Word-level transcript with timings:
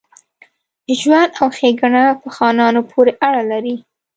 ژوند 0.99 1.29
او 1.39 1.47
ښېګڼه 1.57 2.03
په 2.21 2.27
خانانو 2.35 2.79
پوري 2.89 3.13
اړه 3.27 3.41
لري. 3.51 3.75